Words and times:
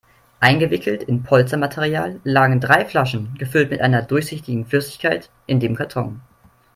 Eingewickelt 0.39 1.03
in 1.03 1.21
Polstermaterial 1.21 2.21
lagen 2.23 2.59
drei 2.59 2.85
Flaschen, 2.85 3.35
gefüllt 3.37 3.69
mit 3.69 3.81
einer 3.81 4.01
durchsichtigen 4.01 4.65
Flüssigkeit, 4.65 5.29
in 5.45 5.59
dem 5.59 5.75
Karton. 5.75 6.21